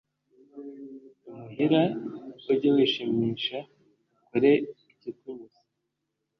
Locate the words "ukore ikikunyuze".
4.21-5.61